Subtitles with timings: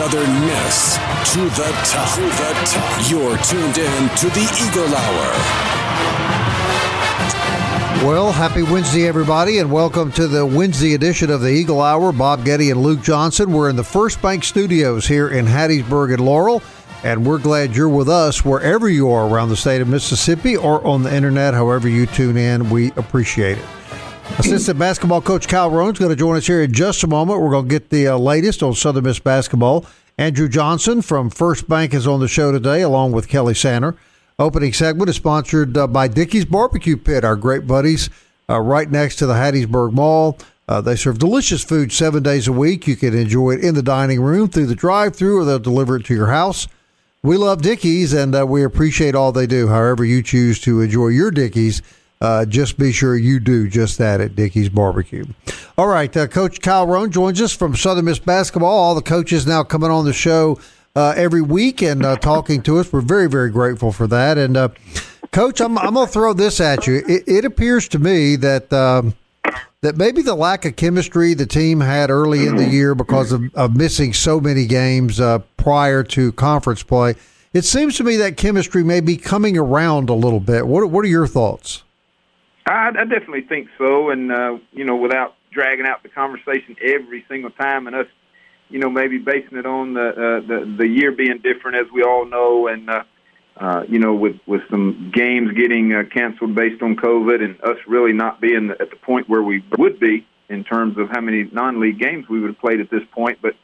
[0.00, 0.96] Southern Miss
[1.34, 2.14] to the top.
[2.14, 3.10] To the top.
[3.10, 5.26] You're tuned in to the Eagle Hour.
[8.02, 12.12] Well, happy Wednesday, everybody, and welcome to the Wednesday edition of the Eagle Hour.
[12.12, 13.52] Bob Getty and Luke Johnson.
[13.52, 16.62] We're in the First Bank Studios here in Hattiesburg and Laurel,
[17.04, 20.82] and we're glad you're with us wherever you are around the state of Mississippi or
[20.86, 22.70] on the internet, however you tune in.
[22.70, 23.66] We appreciate it.
[24.38, 27.40] Assistant basketball coach Roan is going to join us here in just a moment.
[27.40, 29.84] We're going to get the uh, latest on Southern Miss basketball.
[30.20, 33.96] Andrew Johnson from First Bank is on the show today, along with Kelly Sanner.
[34.38, 38.10] Opening segment is sponsored uh, by Dickey's Barbecue Pit, our great buddies
[38.46, 40.36] uh, right next to the Hattiesburg Mall.
[40.68, 42.86] Uh, they serve delicious food seven days a week.
[42.86, 46.04] You can enjoy it in the dining room, through the drive-through, or they'll deliver it
[46.04, 46.68] to your house.
[47.22, 49.68] We love Dickey's, and uh, we appreciate all they do.
[49.68, 51.80] However, you choose to enjoy your Dickey's,
[52.20, 55.24] uh, just be sure you do just that at Dickey's Barbecue.
[55.78, 58.70] All right, uh, Coach Kyle Roan joins us from Southern Miss basketball.
[58.70, 60.60] All the coaches now coming on the show
[60.94, 62.92] uh, every week and uh, talking to us.
[62.92, 64.36] We're very, very grateful for that.
[64.36, 64.68] And uh,
[65.32, 67.02] Coach, I'm, I'm going to throw this at you.
[67.08, 68.72] It, it appears to me that.
[68.72, 69.14] Um,
[69.82, 73.42] that maybe the lack of chemistry the team had early in the year because of,
[73.54, 77.14] of missing so many games uh, prior to conference play.
[77.54, 80.66] It seems to me that chemistry may be coming around a little bit.
[80.66, 81.82] What What are your thoughts?
[82.66, 87.24] I, I definitely think so, and uh, you know, without dragging out the conversation every
[87.28, 88.06] single time, and us,
[88.68, 92.02] you know, maybe basing it on the uh, the, the year being different, as we
[92.02, 93.02] all know, and uh,
[93.56, 97.78] uh, you know, with with some games getting uh, canceled based on COVID, and us
[97.86, 101.44] really not being at the point where we would be in terms of how many
[101.52, 103.38] non-league games we would have played at this point.
[103.42, 103.54] But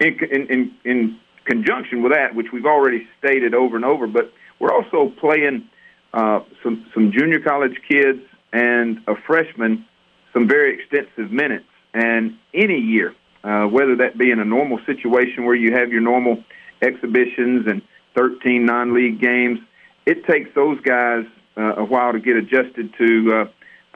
[0.00, 4.32] in in in, in conjunction with that, which we've already stated over and over, but
[4.58, 5.68] we're also playing
[6.12, 8.20] uh, some some junior college kids
[8.56, 9.84] and a freshman
[10.32, 11.66] some very extensive minutes.
[11.92, 16.00] And any year, uh, whether that be in a normal situation where you have your
[16.00, 16.42] normal
[16.80, 17.82] exhibitions and
[18.14, 19.60] 13 non-league games,
[20.06, 23.32] it takes those guys uh, a while to get adjusted to.
[23.32, 23.44] Uh,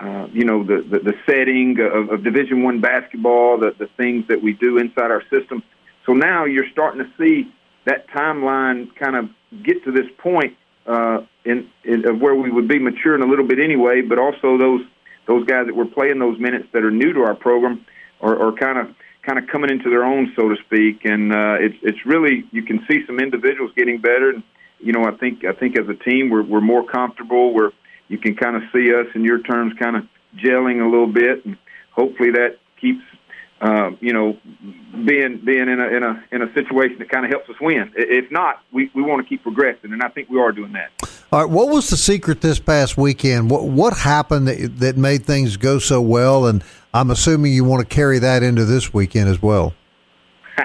[0.02, 4.24] uh, you know the, the, the setting of, of Division One basketball, the, the things
[4.28, 5.62] that we do inside our system.
[6.06, 7.52] So now you're starting to see
[7.84, 9.28] that timeline kind of
[9.62, 10.56] get to this point
[10.90, 14.58] uh, in, in of where we would be maturing a little bit anyway, but also
[14.58, 14.82] those
[15.26, 17.86] those guys that were playing those minutes that are new to our program
[18.20, 21.04] are, kind of kind of coming into their own, so to speak.
[21.04, 24.30] And uh, it's it's really you can see some individuals getting better.
[24.30, 24.42] And
[24.80, 27.54] you know, I think I think as a team we're we're more comfortable.
[27.54, 27.70] We're
[28.08, 30.04] you can kind of see us in your terms kind of
[30.36, 31.56] gelling a little bit, and
[31.92, 33.04] hopefully that keeps
[33.60, 34.38] uh, you know,
[35.06, 37.92] being being in a in a in a situation that kind of helps us win.
[37.94, 40.90] If not, we, we want to keep progressing, and I think we are doing that.
[41.30, 43.50] All right, what was the secret this past weekend?
[43.50, 46.46] What what happened that that made things go so well?
[46.46, 49.74] And I'm assuming you want to carry that into this weekend as well.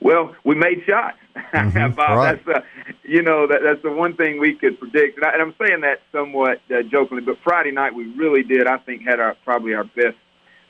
[0.00, 1.94] well, we made shots, mm-hmm.
[1.94, 2.16] Bob.
[2.16, 2.46] Right.
[2.46, 5.54] That's uh, you know that that's the one thing we could predict, and, I, I'm
[5.60, 7.24] saying that somewhat uh, jokingly.
[7.24, 10.16] But Friday night we really did, I think, had our probably our best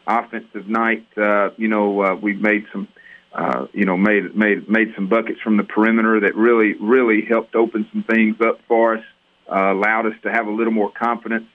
[0.06, 1.06] offensive night.
[1.16, 2.88] Uh, you know, uh, we've made some,
[3.32, 7.54] uh, you know, made made made some buckets from the perimeter that really really helped
[7.54, 9.04] open some things up for us,
[9.50, 11.46] uh, allowed us to have a little more confidence.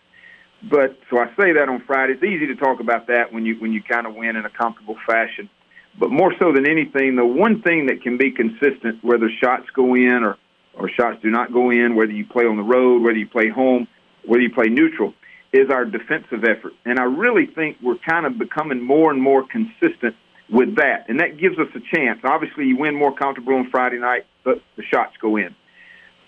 [0.63, 2.13] But so I say that on Friday.
[2.13, 4.49] It's easy to talk about that when you when you kind of win in a
[4.49, 5.49] comfortable fashion.
[5.99, 9.95] But more so than anything, the one thing that can be consistent, whether shots go
[9.95, 10.37] in or
[10.73, 13.49] or shots do not go in, whether you play on the road, whether you play
[13.49, 13.87] home,
[14.25, 15.13] whether you play neutral,
[15.53, 16.73] is our defensive effort.
[16.85, 20.15] And I really think we're kind of becoming more and more consistent
[20.49, 21.05] with that.
[21.09, 22.19] And that gives us a chance.
[22.23, 25.55] Obviously, you win more comfortable on Friday night, but the shots go in.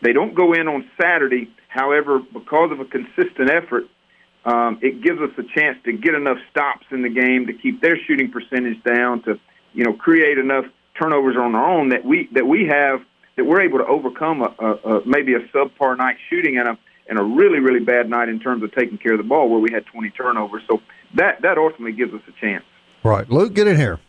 [0.02, 1.50] They don't go in on Saturday.
[1.70, 3.86] However, because of a consistent effort,
[4.46, 7.82] um, it gives us a chance to get enough stops in the game to keep
[7.82, 9.40] their shooting percentage down, to
[9.74, 10.66] you know create enough
[11.00, 13.02] turnovers on our own that we that we have
[13.36, 16.78] that we're able to overcome a, a, a maybe a subpar night shooting and a
[17.08, 19.60] and a really, really bad night in terms of taking care of the ball where
[19.60, 20.64] we had 20 turnovers.
[20.68, 20.82] So
[21.16, 22.64] that, that ultimately gives us a chance.
[23.04, 23.30] Right.
[23.30, 24.00] Luke, get in here.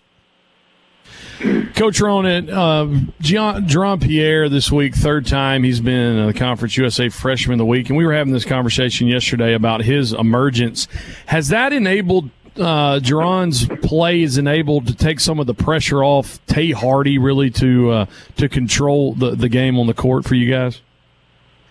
[1.75, 2.85] Coach Roan, uh,
[3.20, 7.88] Jaron Pierre this week, third time he's been the Conference USA Freshman of the Week,
[7.88, 10.88] and we were having this conversation yesterday about his emergence.
[11.26, 16.44] Has that enabled uh, Jaron's play is enabled to take some of the pressure off
[16.46, 18.06] Tay Hardy, really to uh,
[18.37, 20.81] to control the the game on the court for you guys?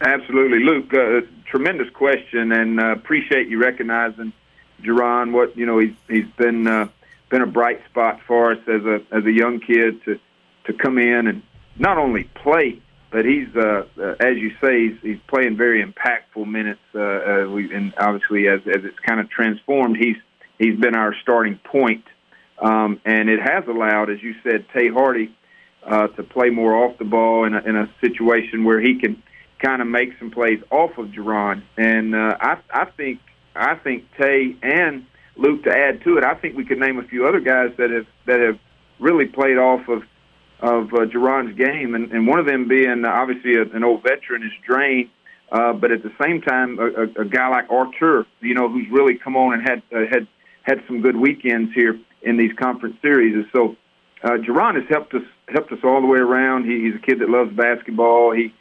[0.04, 0.94] Absolutely, Luke.
[0.94, 4.34] Uh, tremendous question, and uh, appreciate you recognizing
[4.82, 5.32] Jaron.
[5.32, 6.90] What you know, he's he's been uh,
[7.30, 10.20] been a bright spot for us as a as a young kid to
[10.66, 11.42] to come in and
[11.78, 16.46] not only play, but he's uh, uh, as you say, he's, he's playing very impactful
[16.46, 16.82] minutes.
[16.94, 20.18] Uh, uh, we, and obviously, as as it's kind of transformed, he's
[20.60, 22.04] he's been our starting point,
[22.60, 25.34] um, and it has allowed, as you said, Tay Hardy
[25.82, 29.24] uh, to play more off the ball in a, in a situation where he can
[29.63, 31.63] kind of make some plays off of Jaron.
[31.77, 33.19] And uh, I, I think
[33.56, 35.06] I think Tay and
[35.36, 36.24] Luke to add to it.
[36.24, 38.60] I think we could name a few other guys that have that have
[39.00, 40.04] really played off of
[40.60, 44.01] of uh, Jaron's game, and, and one of them being uh, obviously a, an old
[44.04, 45.10] veteran is Draine,
[45.51, 48.88] uh, but at the same time a, a, a guy like Artur, you know, who's
[48.89, 50.27] really come on and had uh, had
[50.63, 53.33] had some good weekends here in these conference series.
[53.33, 53.75] And so
[54.24, 56.65] uh, Jaron has helped us helped us all the way around.
[56.65, 58.31] He, he's a kid that loves basketball.
[58.31, 58.54] He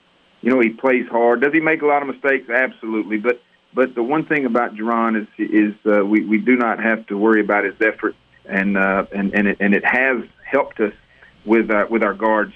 [0.42, 1.40] you know, he plays hard.
[1.40, 2.50] Does he make a lot of mistakes?
[2.50, 3.18] Absolutely.
[3.18, 3.40] But
[3.74, 7.16] but the one thing about Jaron is is uh, we we do not have to
[7.16, 10.92] worry about his effort, and uh, and and it, and it has helped us
[11.46, 12.54] with uh, with our guards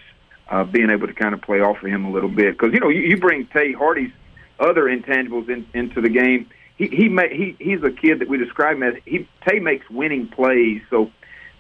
[0.51, 2.81] uh, being able to kind of play off of him a little bit because you
[2.81, 4.13] know you, you bring Tay Hardy's
[4.59, 6.51] other intangibles in, into the game.
[6.77, 9.89] He he, may, he he's a kid that we describe him as he Tay makes
[9.89, 10.83] winning plays.
[10.91, 11.11] So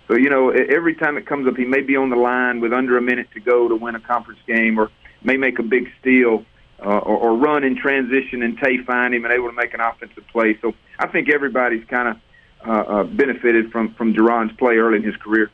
[0.09, 2.73] so you know every time it comes up, he may be on the line with
[2.73, 4.91] under a minute to go to win a conference game or
[5.23, 6.45] may make a big steal
[6.81, 9.81] uh, or, or run in transition and Tay find him and able to make an
[9.81, 10.59] offensive play.
[10.61, 12.17] So I think everybody's kind of
[12.67, 15.51] uh, uh, benefited from from Jaron's play early in his career.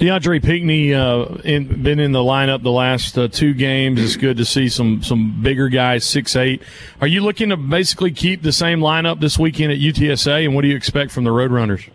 [0.00, 4.02] DeAndre Pinckney uh, in, been in the lineup the last uh, two games.
[4.02, 6.62] It's good to see some some bigger guys, six eight.
[7.00, 10.44] Are you looking to basically keep the same lineup this weekend at UTSA?
[10.44, 11.88] And what do you expect from the Roadrunners?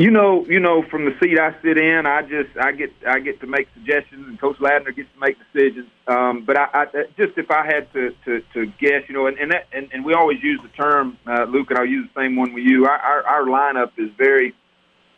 [0.00, 3.20] You know, you know, from the seat I sit in, I just I get I
[3.20, 5.88] get to make suggestions, and Coach Ladner gets to make decisions.
[6.06, 6.84] Um, but I, I
[7.18, 10.02] just if I had to, to, to guess, you know, and and, that, and and
[10.02, 12.86] we always use the term, uh, Luke, and I'll use the same one with you.
[12.86, 14.54] Our, our our lineup is very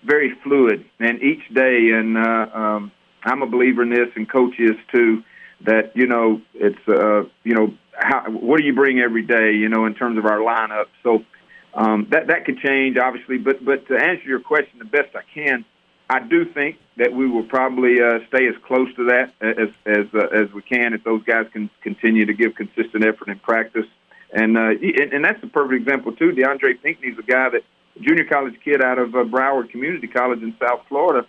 [0.04, 2.90] very fluid, and each day, and uh, um,
[3.22, 5.22] I'm a believer in this, and Coach is too.
[5.64, 9.68] That you know, it's uh, you know, how what do you bring every day, you
[9.68, 10.86] know, in terms of our lineup.
[11.04, 11.24] So
[11.74, 15.22] um, that that could change, obviously, but but to answer your question the best I
[15.32, 15.64] can,
[16.08, 20.06] I do think that we will probably uh, stay as close to that as as
[20.14, 23.86] uh, as we can if those guys can continue to give consistent effort in practice.
[24.32, 26.32] And uh, and, and that's a perfect example too.
[26.32, 27.62] DeAndre Pinckney's a guy that
[28.00, 31.26] junior college kid out of uh, Broward Community College in South Florida,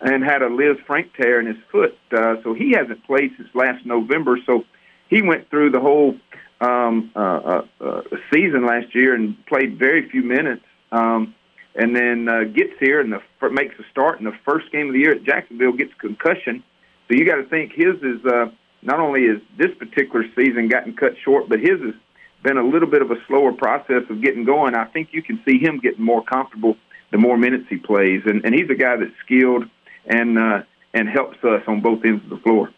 [0.00, 3.84] and had a Lisfranc tear in his foot, uh, so he hasn't played since last
[3.84, 4.38] November.
[4.46, 4.64] So
[5.08, 6.16] he went through the whole
[6.60, 8.02] um, uh, uh, uh,
[8.32, 10.64] season last year and played very few minutes.
[10.90, 11.34] Um,
[11.74, 14.94] and then uh, gets here and the, makes a start in the first game of
[14.94, 16.64] the year at Jacksonville, gets a concussion.
[17.06, 18.46] So you got to think his is uh,
[18.82, 21.94] not only is this particular season gotten cut short, but his has
[22.42, 24.74] been a little bit of a slower process of getting going.
[24.74, 26.76] I think you can see him getting more comfortable
[27.10, 29.64] the more minutes he plays, and, and he's a guy that's skilled
[30.06, 30.62] and uh,
[30.94, 32.70] and helps us on both ends of the floor.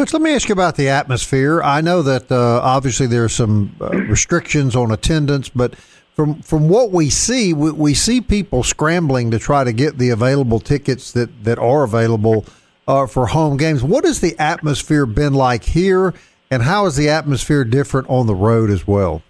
[0.00, 1.60] Coach, let me ask you about the atmosphere.
[1.62, 5.74] I know that uh, obviously there are some uh, restrictions on attendance, but
[6.16, 10.08] from from what we see, we, we, see people scrambling to try to get the
[10.08, 12.46] available tickets that that are available
[12.88, 13.82] uh, for home games.
[13.82, 16.14] What has the atmosphere been like here,
[16.50, 19.22] and how is the atmosphere different on the road as well?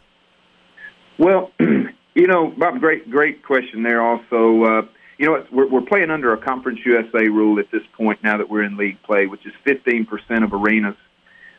[1.18, 4.00] Well, you know, Bob, great great question there.
[4.00, 4.82] Also uh,
[5.20, 8.48] you know, we're, we're playing under a Conference USA rule at this point now that
[8.48, 10.06] we're in league play, which is 15%
[10.42, 10.96] of arenas,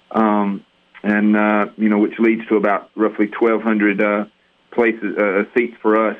[0.09, 0.65] um,
[1.03, 4.25] and uh, you know, which leads to about roughly 1,200 uh,
[4.71, 6.17] places uh, seats for us,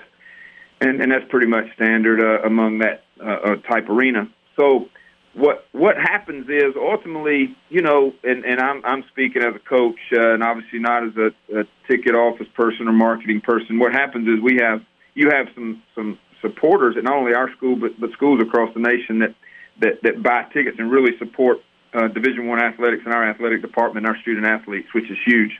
[0.82, 4.30] and and that's pretty much standard uh, among that uh, uh, type arena.
[4.56, 4.90] So
[5.34, 10.00] what what happens is ultimately, you know, and, and I'm I'm speaking as a coach,
[10.14, 13.80] uh, and obviously not as a, a ticket office person or marketing person.
[13.80, 14.82] What happens is we have
[15.16, 18.80] you have some some supporters at not only our school but but schools across the
[18.80, 19.36] nation that
[19.80, 21.58] that, that buy tickets and really support
[21.94, 25.52] uh, Division One athletics and our athletic department, and our student athletes, which is huge.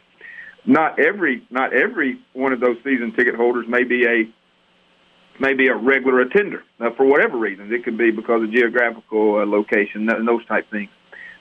[0.66, 4.30] Not every not every one of those season ticket holders may be a
[5.40, 7.72] may be a regular attender uh, for whatever reasons.
[7.72, 10.90] It could be because of geographical uh, location and those type things.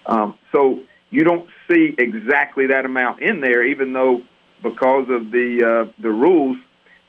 [0.07, 0.81] Um, so
[1.11, 4.23] you don't see exactly that amount in there, even though
[4.63, 6.57] because of the uh, the rules,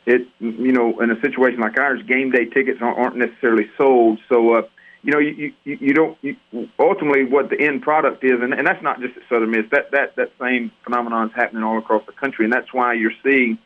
[0.05, 4.19] it you know in a situation like ours, game day tickets aren't, necessarily sold.
[4.29, 4.61] So uh,
[5.03, 6.35] you know you you, you don't you,
[6.79, 9.65] ultimately what the end product is, and, and that's not just at Southern Miss.
[9.71, 13.13] That that that same phenomenon is happening all across the country, and that's why you're
[13.23, 13.57] seeing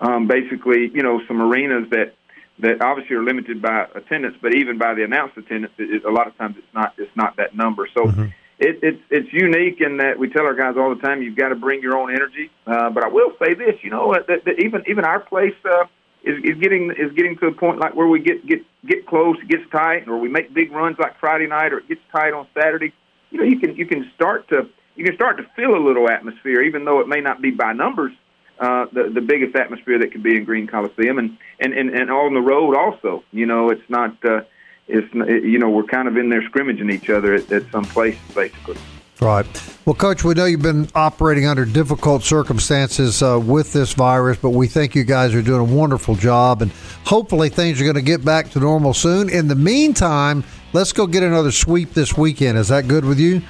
[0.00, 2.14] um, basically, you know, some arenas that
[2.60, 6.10] that obviously are limited by attendance, but even by the announced attendance, it, it, a
[6.10, 7.88] lot of times it's not it's not that number.
[7.94, 8.26] So mm-hmm.
[8.60, 11.48] It, it's it's unique in that we tell our guys all the time you've got
[11.48, 12.50] to bring your own energy.
[12.66, 15.86] Uh, but I will say this, you know, that, that even even our place uh,
[16.22, 19.38] is, is getting is getting to a point like where we get get get close,
[19.40, 22.34] it gets tight, or we make big runs like Friday night, or it gets tight
[22.34, 22.92] on Saturday.
[23.30, 26.10] You know, you can you can start to you can start to feel a little
[26.10, 28.12] atmosphere, even though it may not be by numbers
[28.58, 32.10] uh, the the biggest atmosphere that could be in Green Coliseum, and and and, and
[32.10, 33.24] on the road also.
[33.32, 34.22] You know, it's not.
[34.22, 34.42] Uh,
[34.90, 37.84] it's it, you know we're kind of in there scrimmaging each other at, at some
[37.84, 38.76] places basically.
[39.20, 39.46] Right.
[39.84, 44.50] Well, Coach, we know you've been operating under difficult circumstances uh, with this virus, but
[44.50, 46.72] we think you guys are doing a wonderful job, and
[47.04, 49.28] hopefully things are going to get back to normal soon.
[49.28, 50.42] In the meantime,
[50.72, 52.56] let's go get another sweep this weekend.
[52.56, 53.42] Is that good with you?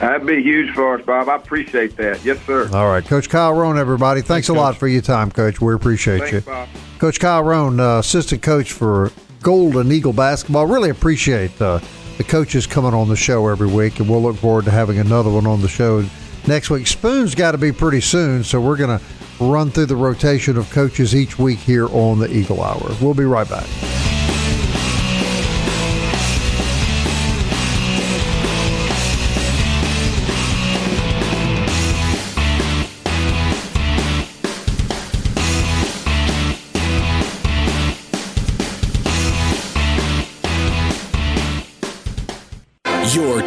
[0.00, 1.28] That'd be huge for us, Bob.
[1.28, 2.24] I appreciate that.
[2.24, 2.68] Yes, sir.
[2.72, 4.20] All right, Coach Kyle Roan, everybody.
[4.22, 4.58] Thanks, Thanks a Coach.
[4.58, 5.60] lot for your time, Coach.
[5.60, 6.40] We appreciate Thanks, you.
[6.40, 6.68] Bob.
[6.98, 9.12] Coach Kyle Roan, uh, assistant coach for
[9.44, 10.66] Golden Eagle basketball.
[10.66, 11.78] Really appreciate uh,
[12.16, 15.30] the coaches coming on the show every week, and we'll look forward to having another
[15.30, 16.02] one on the show
[16.48, 16.86] next week.
[16.86, 19.04] Spoon's got to be pretty soon, so we're going to
[19.44, 22.96] run through the rotation of coaches each week here on the Eagle Hour.
[23.02, 24.13] We'll be right back.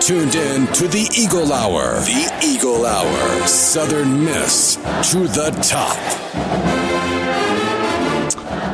[0.07, 1.95] Tuned in to the Eagle Hour.
[1.99, 3.45] The Eagle Hour.
[3.45, 4.75] Southern Miss
[5.11, 5.97] to the top.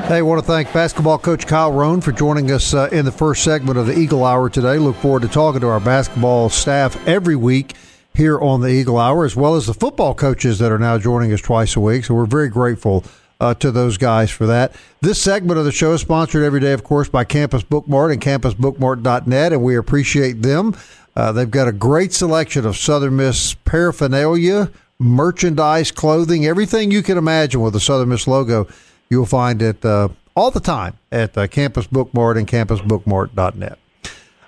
[0.05, 3.11] Hey, I want to thank basketball coach Kyle Roan for joining us uh, in the
[3.11, 4.77] first segment of the Eagle Hour today.
[4.77, 7.73] Look forward to talking to our basketball staff every week
[8.13, 11.33] here on the Eagle Hour, as well as the football coaches that are now joining
[11.33, 12.05] us twice a week.
[12.05, 13.03] So we're very grateful
[13.39, 14.75] uh, to those guys for that.
[15.01, 18.21] This segment of the show is sponsored every day, of course, by Campus Bookmart and
[18.21, 20.75] campusbookmart.net, and we appreciate them.
[21.15, 27.17] Uh, they've got a great selection of Southern Miss paraphernalia, merchandise, clothing, everything you can
[27.17, 28.67] imagine with the Southern Miss logo.
[29.10, 33.77] You'll find it uh, all the time at uh, Campus Bookmart and campusbookmart.net.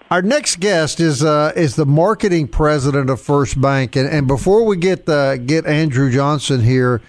[0.09, 4.63] Our next guest is uh, is the marketing president of First Bank, and, and before
[4.63, 7.01] we get uh, get Andrew Johnson here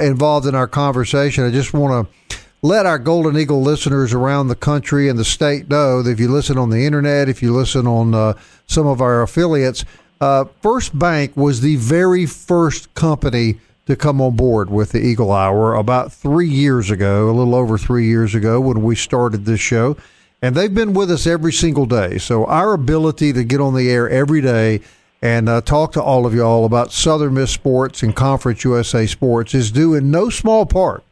[0.00, 1.44] involved in our conversation.
[1.44, 5.68] I just want to let our Golden Eagle listeners around the country and the state
[5.68, 8.32] know that if you listen on the internet, if you listen on uh,
[8.66, 9.84] some of our affiliates,
[10.22, 15.30] uh, First Bank was the very first company to come on board with the Eagle
[15.30, 19.60] Hour about three years ago, a little over three years ago when we started this
[19.60, 19.94] show.
[20.40, 22.16] And they've been with us every single day.
[22.16, 24.80] So our ability to get on the air every day
[25.20, 29.54] and uh, talk to all of y'all about Southern Miss sports and Conference USA sports
[29.54, 31.04] is due in no small part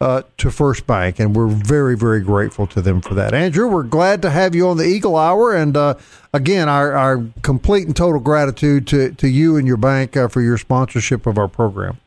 [0.00, 3.32] uh, to First Bank, and we're very, very grateful to them for that.
[3.32, 5.94] Andrew, we're glad to have you on the Eagle Hour, and uh,
[6.32, 10.42] again, our, our complete and total gratitude to, to you and your bank uh, for
[10.42, 11.98] your sponsorship of our program.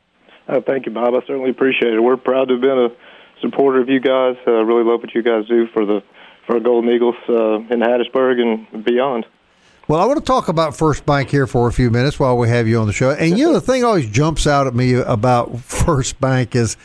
[0.47, 1.13] Oh, thank you, Bob.
[1.13, 1.99] I certainly appreciate it.
[1.99, 2.89] We're proud to have been a
[3.41, 4.35] supporter of you guys.
[4.47, 6.01] Uh, really love what you guys do for the
[6.47, 9.25] for Golden Eagles uh, in Hattiesburg and beyond.
[9.87, 12.49] Well, I want to talk about First Bank here for a few minutes while we
[12.49, 13.11] have you on the show.
[13.11, 16.75] And you know, the thing always jumps out at me about First Bank is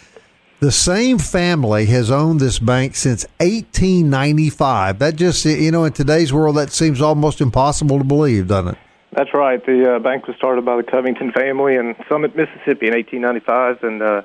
[0.61, 4.99] the same family has owned this bank since 1895.
[4.99, 8.79] That just, you know, in today's world, that seems almost impossible to believe, doesn't it?
[9.13, 9.65] That's right.
[9.65, 14.03] The uh, bank was started by the Covington family in Summit, Mississippi in 1895, and
[14.03, 14.23] uh,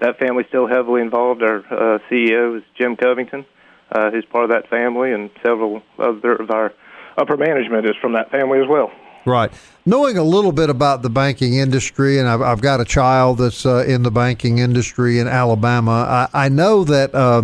[0.00, 1.42] that family's still heavily involved.
[1.42, 3.46] Our uh, CEO is Jim Covington,
[3.92, 6.72] uh, who's part of that family, and several other of our
[7.16, 8.90] upper management is from that family as well.
[9.24, 9.52] Right.
[9.84, 13.66] Knowing a little bit about the banking industry, and I've, I've got a child that's
[13.66, 17.42] uh, in the banking industry in Alabama, I, I know that uh,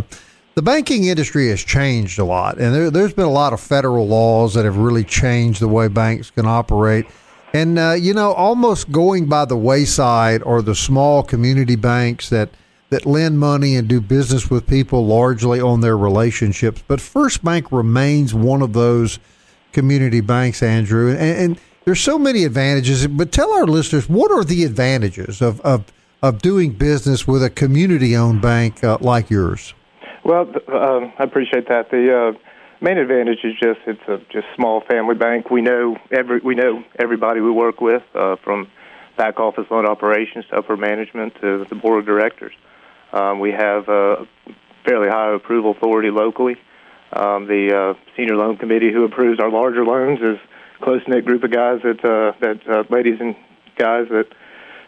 [0.54, 4.06] the banking industry has changed a lot, and there, has been a lot of federal
[4.06, 7.06] laws that have really changed the way banks can operate.
[7.54, 12.50] And, uh, you know, almost going by the wayside are the small community banks that,
[12.90, 16.82] that lend money and do business with people largely on their relationships.
[16.86, 19.18] But First Bank remains one of those–
[19.72, 23.06] community banks, Andrew, and, and there's so many advantages.
[23.06, 25.90] But tell our listeners what are the advantages of of,
[26.22, 29.72] of doing business with a community-owned bank uh, like yours?
[30.22, 31.90] Well, uh, I appreciate that.
[31.90, 32.38] The uh,
[32.82, 35.50] main advantage is just it's a just small family bank.
[35.50, 38.68] We know every we know everybody we work with uh, from
[39.16, 42.52] back office loan operations to upper management to the board of directors.
[43.14, 44.28] Um, we have a
[44.84, 46.56] fairly high approval authority locally.
[47.14, 50.38] Um, the uh, senior loan committee who approves our larger loans is
[50.80, 53.34] close knit group of guys that uh, that uh, ladies and
[53.76, 54.26] guys that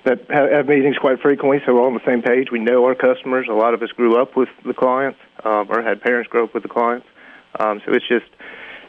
[0.04, 2.50] that have meetings quite frequently, so we're all on the same page.
[2.50, 3.47] We know our customers.
[3.50, 6.54] A lot of us grew up with the clients, um, or had parents grow up
[6.54, 7.06] with the clients.
[7.59, 8.26] Um, so it's just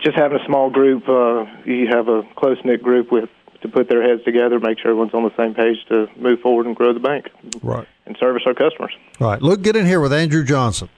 [0.01, 1.07] just having a small group.
[1.07, 3.29] Uh, you have a close knit group with
[3.61, 6.65] to put their heads together, make sure everyone's on the same page to move forward
[6.65, 7.29] and grow the bank,
[7.61, 8.93] right, and service our customers.
[9.19, 9.41] Right.
[9.41, 10.89] Look, get in here with Andrew Johnson.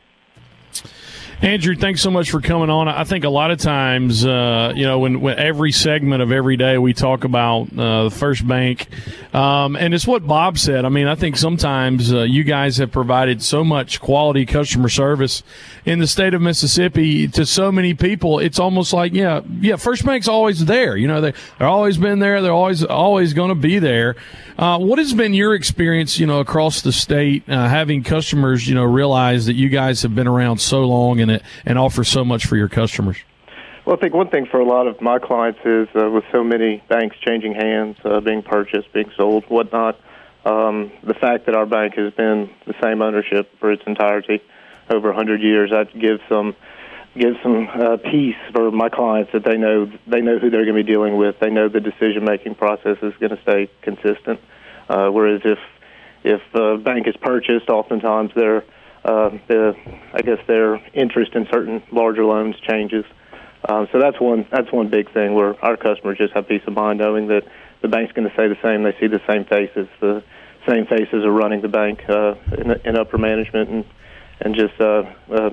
[1.44, 2.88] Andrew, thanks so much for coming on.
[2.88, 6.56] I think a lot of times, uh, you know, when, when, every segment of every
[6.56, 8.88] day we talk about uh, the First Bank,
[9.36, 10.86] um, and it's what Bob said.
[10.86, 15.44] I mean, I think sometimes uh, you guys have provided so much quality customer service
[15.84, 18.40] in the state of Mississippi to so many people.
[18.40, 20.96] It's almost like, yeah, yeah, First Bank's always there.
[20.96, 22.42] You know, they, they're always been there.
[22.42, 24.16] They're always always going to be there.
[24.58, 28.76] Uh, what has been your experience, you know, across the state, uh, having customers, you
[28.76, 31.33] know, realize that you guys have been around so long and
[31.66, 33.18] and offer so much for your customers?
[33.86, 36.44] Well, I think one thing for a lot of my clients is uh, with so
[36.44, 40.00] many banks changing hands, uh, being purchased, being sold, whatnot,
[40.46, 44.42] um, the fact that our bank has been the same ownership for its entirety
[44.90, 46.56] over 100 years, that gives some
[47.16, 50.76] gives some uh, peace for my clients that they know they know who they're going
[50.76, 51.40] to be dealing with.
[51.40, 54.40] They know the decision making process is going to stay consistent.
[54.90, 55.60] Uh, whereas if
[56.24, 58.64] if a bank is purchased, oftentimes they're
[59.06, 59.76] uh, the
[60.14, 63.06] I guess their interest in certain larger loans changes.
[63.68, 66.74] Um, so that's one that's one big thing where our customers just have peace of
[66.74, 67.44] mind knowing that
[67.82, 68.84] the bank's going to say the same.
[68.84, 69.88] They see the same faces.
[70.00, 70.24] The
[70.68, 73.86] same faces are running the bank uh, in, in upper management and
[74.42, 75.50] and just uh, uh,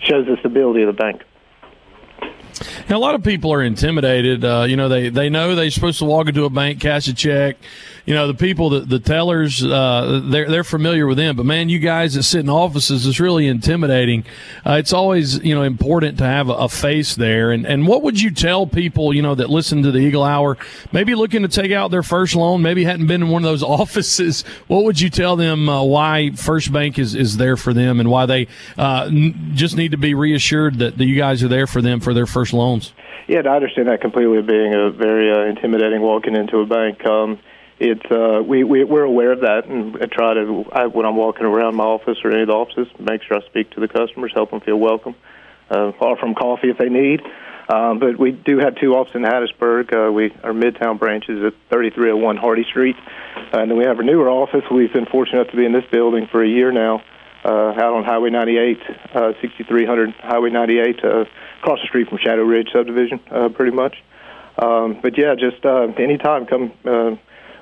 [0.00, 1.22] shows the stability of the bank.
[2.88, 4.44] Now, a lot of people are intimidated.
[4.44, 7.14] Uh, you know, they, they know they're supposed to walk into a bank, cash a
[7.14, 7.56] check.
[8.06, 11.34] You know, the people, the, the tellers, uh, they're, they're familiar with them.
[11.34, 14.24] But man, you guys that sit in offices is really intimidating.
[14.64, 17.50] Uh, it's always, you know, important to have a, a, face there.
[17.50, 20.56] And, and what would you tell people, you know, that listen to the Eagle Hour,
[20.92, 23.62] maybe looking to take out their first loan, maybe hadn't been in one of those
[23.64, 24.42] offices?
[24.68, 28.08] What would you tell them uh, why First Bank is, is there for them and
[28.08, 28.46] why they
[28.78, 31.98] uh, n- just need to be reassured that, that you guys are there for them
[31.98, 32.92] for their first loans?
[33.26, 34.40] Yeah, I understand that completely.
[34.42, 37.40] Being a very uh, intimidating walking into a bank, um,
[37.78, 41.16] it's uh, we, we we're aware of that, and I try to I, when I'm
[41.16, 43.88] walking around my office or any of the offices, make sure I speak to the
[43.88, 45.14] customers, help them feel welcome,
[45.70, 47.20] uh, offer them coffee if they need.
[47.68, 49.92] Um, but we do have two offices in Hattiesburg.
[49.92, 52.96] Uh, we our Midtown branch is at 3301 Hardy Street,
[53.52, 54.62] uh, and then we have our newer office.
[54.70, 57.02] We've been fortunate enough to be in this building for a year now,
[57.44, 58.78] uh, out on Highway 98,
[59.14, 61.04] uh, 6300 Highway 98.
[61.04, 61.24] Uh,
[61.58, 63.96] across the street from Shadow Ridge subdivision, uh, pretty much.
[64.58, 66.72] Um, but yeah, just uh, anytime come.
[66.84, 67.16] Uh,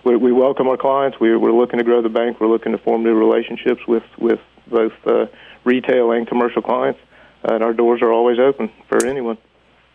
[0.05, 1.19] we, we welcome our clients.
[1.19, 2.41] We, we're looking to grow the bank.
[2.41, 5.27] We're looking to form new relationships with with both uh,
[5.65, 7.01] retail and commercial clients,
[7.43, 9.39] and our doors are always open for anyone.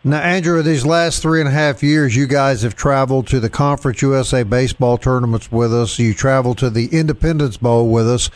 [0.03, 3.49] Now, Andrew, these last three and a half years, you guys have traveled to the
[3.49, 5.99] Conference USA baseball tournaments with us.
[5.99, 8.29] You traveled to the Independence Bowl with us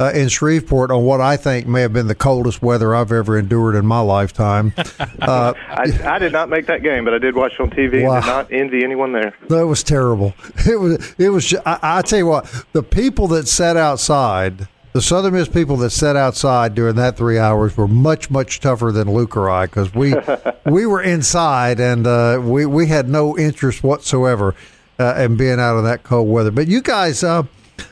[0.00, 3.38] uh, in Shreveport on what I think may have been the coldest weather I've ever
[3.38, 4.72] endured in my lifetime.
[5.20, 8.02] Uh, I, I, did not make that game, but I did watch it on TV
[8.02, 8.14] wow.
[8.14, 9.34] and did not envy anyone there.
[9.48, 10.34] That was terrible.
[10.66, 11.14] It was.
[11.18, 11.54] It was.
[11.66, 14.66] I, I tell you what, the people that sat outside.
[14.92, 18.90] The Southern Miss people that sat outside during that three hours were much, much tougher
[18.92, 20.14] than Luke or I because we
[20.66, 24.54] we were inside and uh, we we had no interest whatsoever
[24.98, 26.50] uh, in being out in that cold weather.
[26.50, 27.44] But you guys, uh,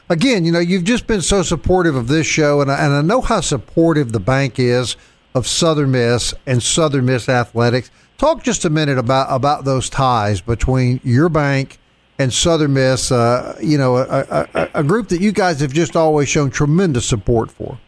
[0.09, 3.03] again, you know, you've just been so supportive of this show, and I, and I
[3.03, 4.97] know how supportive the bank is
[5.35, 7.91] of Southern Miss and Southern Miss athletics.
[8.17, 11.79] Talk just a minute about about those ties between your bank
[12.19, 13.13] and Southern Miss.
[13.13, 17.07] Uh, you know, a, a, a, group that you guys have just always shown tremendous
[17.07, 17.79] support for.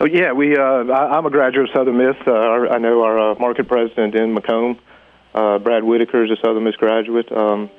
[0.00, 0.56] Oh yeah, we.
[0.56, 2.16] Uh, I, am a graduate of Southern Miss.
[2.26, 2.32] Uh,
[2.70, 4.78] I know our uh, market president in McComb,
[5.34, 7.30] uh, Brad Whitaker, is a Southern Miss graduate.
[7.30, 7.70] Um,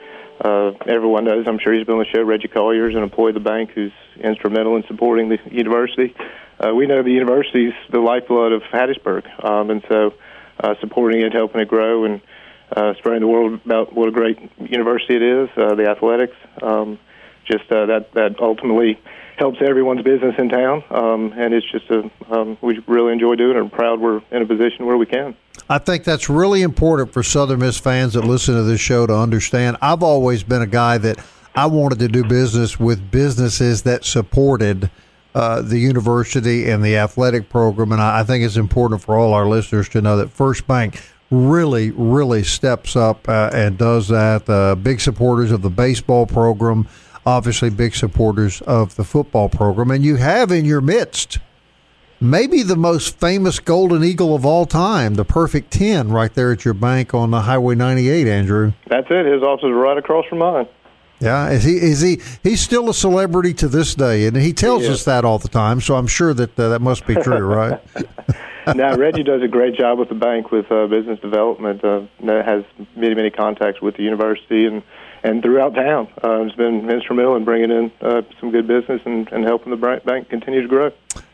[0.43, 3.30] uh, everyone knows, I'm sure he's been on the show, Reggie Collier is an employee
[3.30, 6.15] of the bank who's instrumental in supporting the university.
[6.60, 10.13] Uh, we know the university's the lifeblood of Hattiesburg, um, and so
[10.60, 12.21] uh, supporting it, helping it grow, and
[12.75, 16.97] uh, spreading the world about what a great university it is, uh, the athletics, um,
[17.45, 18.99] just uh, that that ultimately
[19.38, 23.58] helps everyone's business in town, um, and it's just a um, we really enjoy doing
[23.58, 23.62] it.
[23.62, 25.36] and proud we're in a position where we can.
[25.69, 29.15] I think that's really important for Southern Miss fans that listen to this show to
[29.15, 29.78] understand.
[29.82, 31.24] I've always been a guy that
[31.56, 34.89] I wanted to do business with businesses that supported
[35.34, 39.34] uh, the university and the athletic program, and I, I, think it's important for all
[39.34, 44.50] our listeners to know that First Bank really, really steps up uh, and does that.
[44.50, 46.86] Uh, big supporters of the baseball program
[47.26, 49.91] obviously big supporters of the football program.
[49.91, 51.39] And you have in your midst
[52.22, 56.64] maybe the most famous Golden Eagle of all time, the perfect 10, right there at
[56.64, 58.74] your bank on the Highway 98, Andrew.
[58.88, 59.26] That's it.
[59.26, 60.68] His office is right across from mine.
[61.20, 64.84] Yeah, is he is he he's still a celebrity to this day, and he tells
[64.84, 65.80] He us that all the time.
[65.80, 67.80] So I'm sure that uh, that must be true, right?
[68.76, 71.84] now Reggie does a great job with the bank with uh, business development.
[71.84, 72.64] Uh, has
[72.96, 74.82] many many contacts with the university and
[75.24, 76.08] and throughout town.
[76.24, 80.02] Uh, has been instrumental in bringing in uh, some good business and, and helping the
[80.04, 80.92] bank continue to grow.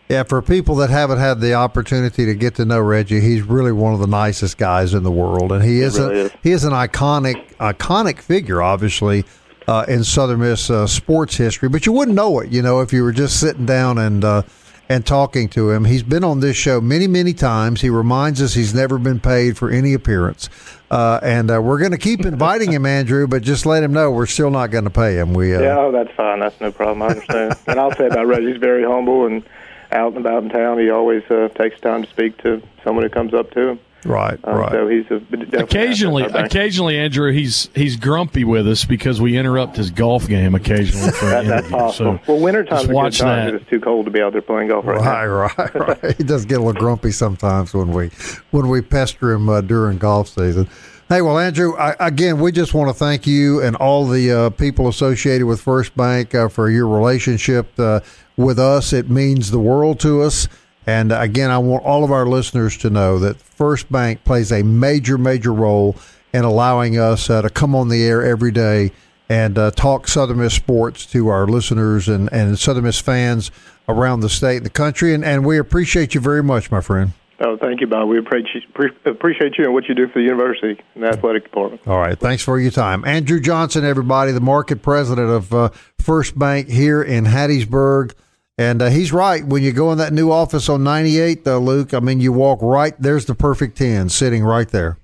[0.09, 3.73] Yeah, for people that haven't had the opportunity to get to know Reggie, he's really
[3.73, 6.31] one of the nicest guys in the world, and he is really a, is.
[6.43, 9.25] he is an iconic iconic figure, obviously.
[9.69, 12.93] Uh, in Southern Miss uh, sports history, but you wouldn't know it, you know, if
[12.93, 14.41] you were just sitting down and uh,
[14.89, 15.85] and talking to him.
[15.85, 17.81] He's been on this show many, many times.
[17.81, 20.49] He reminds us he's never been paid for any appearance.
[20.89, 24.11] Uh, and uh, we're going to keep inviting him, Andrew, but just let him know
[24.11, 25.33] we're still not going to pay him.
[25.33, 26.39] We uh, Yeah, oh, that's fine.
[26.39, 27.01] That's no problem.
[27.01, 27.55] I understand.
[27.67, 29.43] and I'll say about Reggie, he's very humble and
[29.91, 30.79] out and about in town.
[30.79, 33.79] He always uh, takes time to speak to someone who comes up to him.
[34.05, 34.71] right, Um, right.
[34.71, 35.21] So he's a,
[35.61, 40.55] Occasionally, our occasionally, Andrew, he's he's grumpy with us because we interrupt his golf game
[40.55, 41.77] occasionally for That, that's interview.
[41.77, 42.19] possible.
[42.25, 43.61] So well, wintertime's just a good time that.
[43.61, 45.25] it's too cold to be out there playing golf right, now.
[45.25, 46.17] Right, right, right.
[46.17, 48.09] he does get a little grumpy sometimes when we
[48.51, 50.69] when we pester him uh, during golf season.
[51.09, 54.49] Hey, well, Andrew, I, again, we just want to thank you and all the uh,
[54.49, 58.01] people associated with First Bank uh, for your relationship uh,
[58.37, 58.93] with us.
[58.93, 60.47] It means the world to us.
[60.85, 64.63] And again, I want all of our listeners to know that First Bank plays a
[64.63, 65.97] major, major role
[66.33, 68.91] in allowing us uh, to come on the air every day
[69.27, 73.51] and uh, talk Southern Miss sports to our listeners and, and Southern Miss fans
[73.89, 75.13] around the state and the country.
[75.13, 77.11] And, and we appreciate you very much, my friend.
[77.39, 78.07] Oh, thank you, Bob.
[78.07, 78.63] We appreciate
[79.05, 81.87] appreciate you and what you do for the university and the athletic department.
[81.87, 82.17] All right.
[82.17, 83.05] Thanks for your time.
[83.05, 85.69] Andrew Johnson, everybody, the market president of uh,
[85.99, 88.13] First Bank here in Hattiesburg.
[88.57, 89.45] And uh, he's right.
[89.45, 92.59] When you go in that new office on 98, though, Luke, I mean, you walk
[92.61, 94.97] right, there's the perfect 10 sitting right there.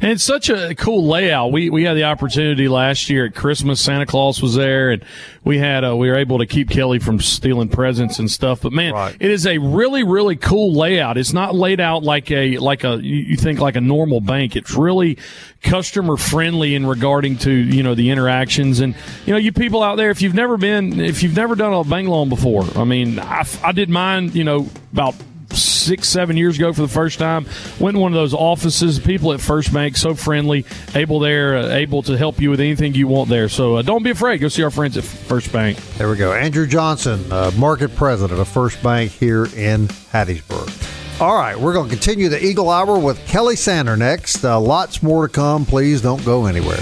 [0.00, 1.52] And it's such a cool layout.
[1.52, 3.80] We we had the opportunity last year at Christmas.
[3.80, 5.04] Santa Claus was there, and
[5.44, 8.62] we had uh, we were able to keep Kelly from stealing presents and stuff.
[8.62, 9.16] But man, Right.
[9.20, 11.16] it is a really really cool layout.
[11.18, 14.56] It's not laid out like a like a you you think like a normal bank.
[14.56, 15.18] It's really
[15.62, 18.94] customer friendly in regarding to you know the interactions and
[19.26, 21.84] you know you people out there if you've never been if you've never done a
[21.84, 22.64] bank loan before.
[22.76, 25.14] I mean, I, I did mine you know about
[25.52, 27.46] six, seven years ago for the first time.
[27.80, 28.98] Went in one of those offices.
[28.98, 32.94] People at First Bank so friendly, able there, uh, able to help you with anything
[32.94, 33.48] you want there.
[33.48, 34.38] So uh, don't be afraid.
[34.38, 35.78] Go see our friends at First Bank.
[35.96, 36.32] There we go.
[36.32, 41.20] Andrew Johnson, uh, market president of First Bank here in Hattiesburg.
[41.20, 44.44] All right, we're going to continue the Eagle Hour with Kelly Sander next.
[44.44, 45.66] Uh, lots more to come.
[45.66, 46.78] Please don't go anywhere.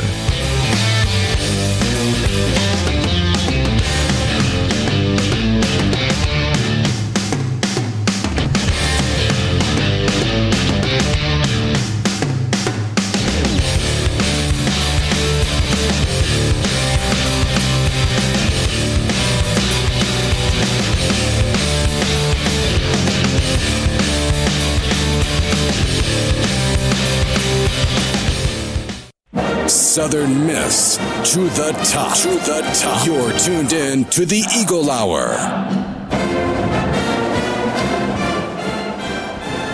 [29.97, 30.99] Southern Miss
[31.33, 32.15] to the top.
[32.19, 33.07] To the top.
[33.07, 35.29] You're tuned in to the Eagle Hour.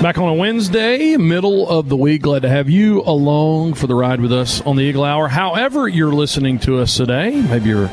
[0.01, 2.23] Back on a Wednesday, middle of the week.
[2.23, 5.27] Glad to have you along for the ride with us on the Eagle Hour.
[5.27, 7.91] However, you're listening to us today, maybe you're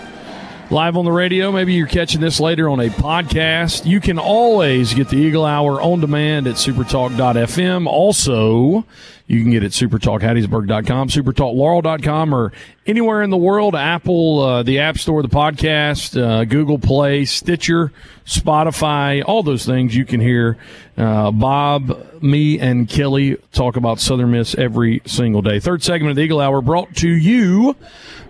[0.71, 3.85] live on the radio, maybe you're catching this later on a podcast.
[3.85, 7.87] You can always get the Eagle Hour on demand at supertalk.fm.
[7.87, 8.85] Also,
[9.25, 12.51] you can get it at supertalkhattiesburg.com, supertalklaurel.com, or
[12.89, 17.93] anywhere in the world Apple, uh, the App Store, the podcast, uh, Google Play, Stitcher,
[18.25, 20.57] Spotify, all those things you can hear
[20.99, 25.59] uh, Bob, me, and Kelly talk about Southern Miss every single day.
[25.59, 27.75] Third segment of the Eagle Hour brought to you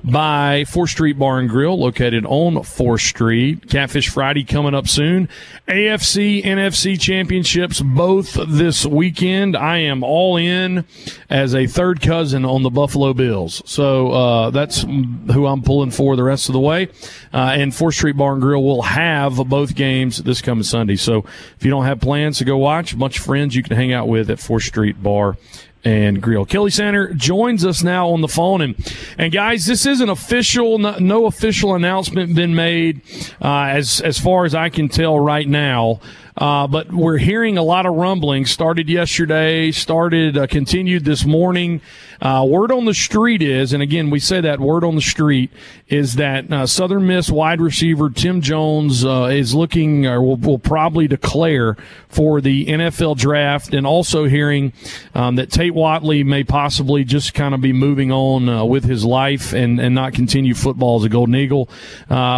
[0.04, 3.70] by 4th Street Bar and Grill, located on 4th Street.
[3.70, 5.28] Catfish Friday coming up soon.
[5.68, 9.58] AFC, NFC championships both this weekend.
[9.58, 10.86] I am all in
[11.30, 13.64] as a third cousin on the Buffalo Bills.
[13.66, 16.90] So uh, that's who I'm pulling for the rest of the way.
[17.34, 20.96] Uh, and 4th Street Bar and Grill will have both games this coming Sunday.
[20.96, 21.26] So
[21.58, 23.94] if you don't have plans to go watch, a bunch of friends you can hang
[23.94, 25.38] out with at 4th Street Bar
[25.84, 26.46] and Grill.
[26.46, 28.76] Kelly Sander joins us now on the phone, and
[29.18, 30.78] and guys, this isn't official.
[30.78, 33.02] No, no official announcement been made
[33.42, 36.02] uh, as as far as I can tell right now.
[36.38, 38.46] Uh, but we're hearing a lot of rumbling.
[38.46, 41.82] Started yesterday, started uh, continued this morning.
[42.22, 45.50] Uh, word on the street is, and again we say that word on the street
[45.88, 50.60] is that uh, Southern Miss wide receiver Tim Jones uh, is looking or will, will,
[50.60, 51.78] probably declare
[52.10, 54.74] for the NFL draft, and also hearing
[55.16, 59.06] um, that Tate Whatley may possibly just kind of be moving on uh, with his
[59.06, 61.70] life and and not continue football as a Golden Eagle.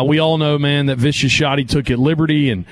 [0.05, 2.65] we all know, man, that vicious shot he took at Liberty, and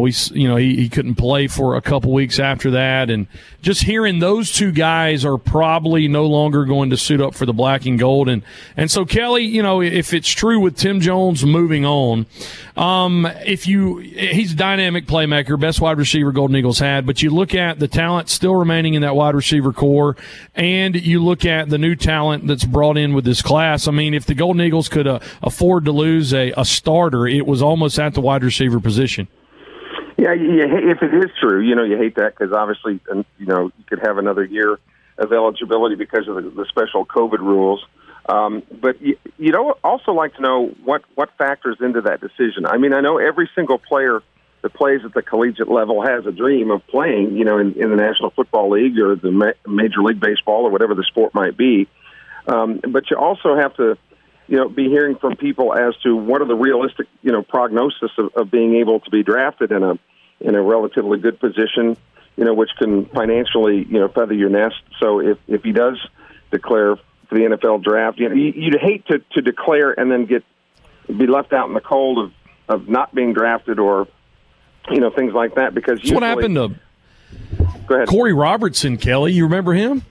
[0.00, 3.10] we you know he, he couldn't play for a couple weeks after that.
[3.10, 3.26] And
[3.62, 7.52] just hearing those two guys are probably no longer going to suit up for the
[7.52, 8.28] black and gold.
[8.28, 8.42] And,
[8.76, 12.26] and so, Kelly, you know, if it's true with Tim Jones moving on,
[12.76, 17.30] um, if you, he's a dynamic playmaker, best wide receiver Golden Eagles had, but you
[17.30, 20.16] look at the talent still remaining in that wide receiver core,
[20.54, 23.88] and you look at the new talent that's brought in with this class.
[23.88, 27.46] I mean, if the Golden Eagles could uh, afford to lose a, a starter, it
[27.46, 29.28] was almost at the wide receiver position.
[30.18, 33.00] Yeah, if it is true, you know, you hate that because obviously,
[33.38, 34.78] you know, you could have another year
[35.22, 37.84] of eligibility because of the, the special COVID rules.
[38.26, 42.66] Um, but you, you don't also like to know what what factors into that decision.
[42.66, 44.22] I mean, I know every single player
[44.62, 47.90] that plays at the collegiate level has a dream of playing, you know, in, in
[47.90, 51.56] the National Football League or the Ma- Major League Baseball or whatever the sport might
[51.56, 51.88] be.
[52.46, 53.98] Um, but you also have to,
[54.46, 58.10] you know, be hearing from people as to what are the realistic, you know, prognosis
[58.18, 59.98] of, of being able to be drafted in a
[60.40, 61.96] in a relatively good position,
[62.36, 64.82] you know, which can financially, you know, feather your nest.
[65.00, 65.98] So if if he does
[66.50, 70.44] declare for the NFL draft, you know, you'd hate to to declare and then get
[71.06, 72.32] be left out in the cold of
[72.68, 74.08] of not being drafted or
[74.90, 76.74] you know things like that because That's what happened to
[77.86, 78.08] Go ahead.
[78.08, 79.32] Corey Robertson, Kelly.
[79.32, 80.02] You remember him?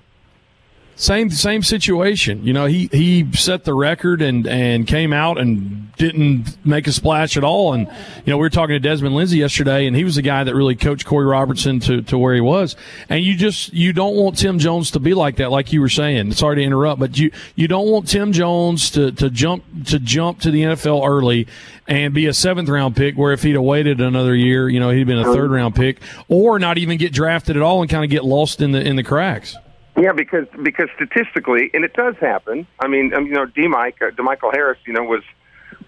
[0.96, 2.44] Same same situation.
[2.44, 6.92] You know, he he set the record and and came out and didn't make a
[6.92, 7.74] splash at all.
[7.74, 10.44] And you know, we were talking to Desmond Lindsay yesterday, and he was the guy
[10.44, 12.76] that really coached Corey Robertson to to where he was.
[13.10, 15.90] And you just you don't want Tim Jones to be like that, like you were
[15.90, 16.34] saying.
[16.34, 20.42] Sorry to interrupt, but you you don't want Tim Jones to to jump to jump
[20.42, 21.48] to the NFL early
[21.88, 23.16] and be a seventh round pick.
[23.16, 26.00] Where if he'd have waited another year, you know, he'd been a third round pick,
[26.28, 28.98] or not even get drafted at all and kind of get lost in the in
[28.98, 29.56] the cracks.
[29.98, 32.66] Yeah, because because statistically, and it does happen.
[32.80, 33.68] I mean, um, you know, D.
[33.68, 35.24] Mike, uh, DeMichael Harris, you know, was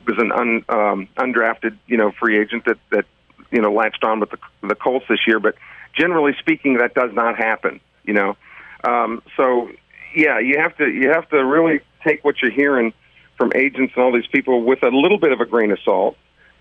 [0.06, 3.06] was an un, um, undrafted, you know, free agent that that
[3.52, 5.40] you know latched on with the the Colts this year.
[5.40, 5.56] But
[5.98, 7.80] generally speaking, that does not happen.
[8.04, 8.38] You know,
[8.84, 9.70] um, so
[10.16, 12.94] yeah, you have to you have to really take what you're hearing
[13.38, 16.18] from agents and all these people with a little bit of a grain of salt,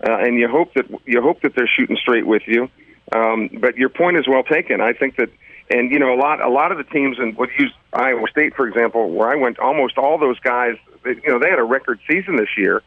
[0.07, 2.69] uh, and you hope that you hope that they're shooting straight with you.
[3.13, 4.81] Um, but your point is well taken.
[4.81, 5.29] I think that
[5.69, 8.55] and you know, a lot a lot of the teams, and would use Iowa State
[8.55, 11.99] for example, where I went, almost all those guys, you know, they had a record
[12.07, 12.81] season this year,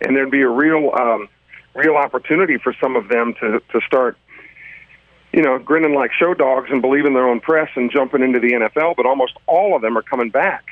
[0.00, 1.28] and there'd be a real um,
[1.74, 4.16] real opportunity for some of them to to start,
[5.32, 8.52] you know, grinning like show dogs and believing their own press and jumping into the
[8.52, 8.94] NFL.
[8.96, 10.64] But almost all of them are coming back,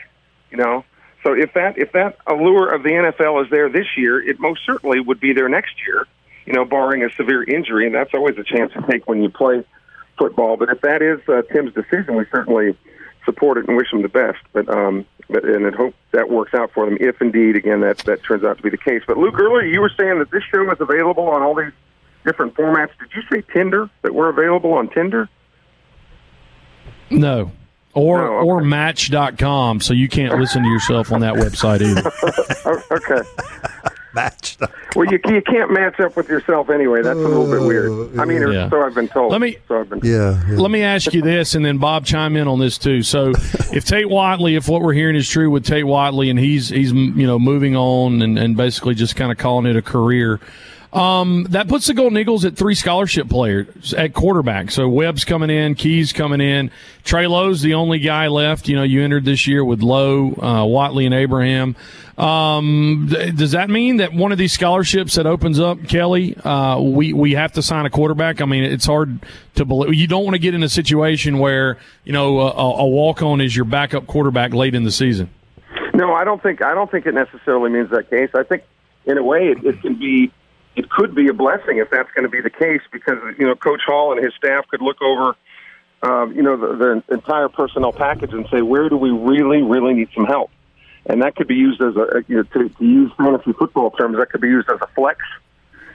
[0.51, 0.85] you know.
[1.25, 4.61] So if that if that allure of the NFL is there this year, it most
[4.65, 6.07] certainly would be there next year,
[6.51, 9.31] you know, barring a severe injury, and that's always a chance to take when you
[9.31, 9.65] play
[10.19, 10.57] football.
[10.57, 12.77] But if that is uh, Tim's decision, we certainly
[13.25, 14.41] support it and wish him the best.
[14.53, 16.99] But um, but and I hope that works out for them.
[17.01, 19.03] If indeed, again, that that turns out to be the case.
[19.07, 21.71] But Luke, earlier you were saying that this show is available on all these
[22.25, 22.91] different formats.
[22.99, 25.29] Did you say Tinder that we're available on Tinder?
[27.11, 27.53] No.
[27.93, 28.49] Or no, okay.
[28.49, 32.13] or match.com, so you can't listen to yourself on that website either.
[32.91, 33.29] okay
[34.15, 34.57] match.
[34.97, 37.03] well, you you can't match up with yourself anyway.
[37.03, 38.19] That's a little bit weird.
[38.19, 38.69] I mean, yeah.
[38.69, 39.33] so I've been told.
[39.33, 42.37] Let me so been, yeah, yeah, Let me ask you this, and then Bob chime
[42.37, 43.03] in on this too.
[43.03, 43.31] So,
[43.73, 46.93] if Tate Whatley, if what we're hearing is true with Tate Whatley, and he's he's
[46.93, 50.41] you know moving on and, and basically just kind of calling it a career.
[50.93, 54.73] Um, that puts the Golden Eagles at three scholarship players at quarterback.
[54.73, 56.73] So Webb's coming in, Keys coming in.
[57.05, 58.67] Trey Lowe's the only guy left.
[58.67, 61.77] You know, you entered this year with Lowe, uh, Whatley, and Abraham.
[62.19, 66.81] Um, th- does that mean that one of these scholarships that opens up, Kelly, uh,
[66.81, 68.43] we, we have to sign a quarterback?
[68.43, 69.21] I mean, it's hard
[69.55, 69.95] to believe.
[69.95, 73.41] You don't want to get in a situation where, you know, a, a walk on
[73.41, 75.31] is your backup quarterback late in the season.
[75.95, 78.31] No, I don't think, I don't think it necessarily means that case.
[78.35, 78.65] I think
[79.07, 80.33] in a way it, it can be
[80.77, 83.55] it could be a blessing if that's going to be the case because you know
[83.55, 85.37] Coach Hall and his staff could look over
[86.03, 89.95] um, you know the, the entire personnel package and say where do we really really
[89.95, 90.51] need some help,
[91.07, 94.17] and that could be used as a you know to, to use fantasy football terms
[94.19, 95.21] that could be used as a flex,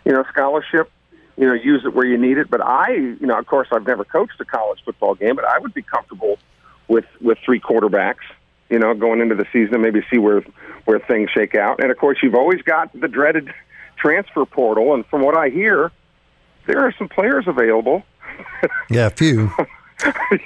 [0.04, 0.92] you know scholarship.
[1.38, 2.50] You know, use it where you need it.
[2.50, 5.60] But I, you know, of course, I've never coached a college football game, but I
[5.60, 6.40] would be comfortable
[6.88, 8.24] with with three quarterbacks
[8.70, 10.44] you know, going into the season, and maybe see where
[10.86, 11.82] where things shake out.
[11.82, 13.54] And of course, you've always got the dreaded
[13.98, 14.94] transfer portal.
[14.94, 15.92] And from what I hear,
[16.68, 18.04] there are some players available.
[18.90, 19.52] yeah, a few.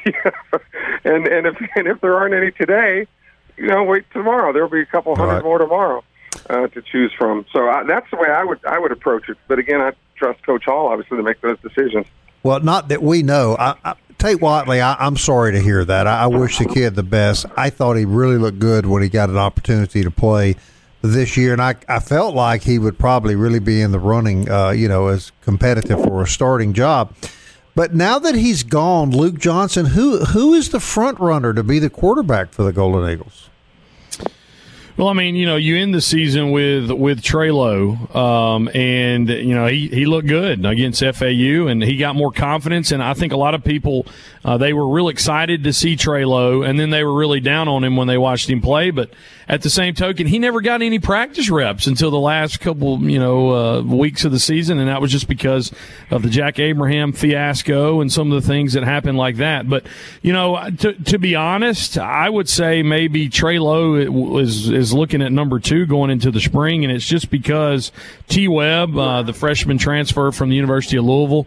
[0.06, 0.32] yeah.
[1.06, 3.08] And and if and if there aren't any today,
[3.56, 4.52] you know, wait tomorrow.
[4.52, 5.44] There'll be a couple hundred Right.
[5.44, 6.04] more tomorrow
[6.50, 7.46] uh, to choose from.
[7.54, 9.38] So I, that's the way I would I would approach it.
[9.48, 12.06] But again, I trust Coach Hall obviously to make those decisions.
[12.44, 13.56] Well, not that we know.
[13.58, 16.06] I, I, Tate Whatley, I, I'm sorry to hear that.
[16.06, 17.46] I, I wish the kid the best.
[17.56, 20.58] I thought he really looked good when he got an opportunity to play
[21.02, 24.50] this year, and I, I felt like he would probably really be in the running,
[24.50, 27.14] uh, you know, as competitive for a starting job.
[27.76, 31.80] But now that he's gone, Luke Johnson, who who is the front runner to be
[31.80, 33.50] the quarterback for the Golden Eagles?
[35.00, 39.30] Well, I mean, you know, you end the season with with Trey Lowe, um, and
[39.30, 42.92] you know he, he looked good against FAU, and he got more confidence.
[42.92, 44.06] And I think a lot of people
[44.50, 47.68] uh, they were real excited to see Trey Lowe, and then they were really down
[47.68, 48.90] on him when they watched him play.
[48.90, 49.12] But
[49.48, 53.20] at the same token, he never got any practice reps until the last couple, you
[53.20, 55.72] know, uh, weeks of the season, and that was just because
[56.10, 59.70] of the Jack Abraham fiasco and some of the things that happened like that.
[59.70, 59.86] But
[60.24, 65.22] you know, to, to be honest, I would say maybe Trey Lowe is is looking
[65.22, 67.92] at number two going into the spring, and it's just because
[68.30, 68.48] T.
[68.48, 71.46] Webb, uh, the freshman transfer from the University of Louisville,